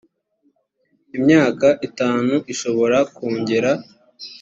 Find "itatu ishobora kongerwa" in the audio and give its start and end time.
1.87-3.71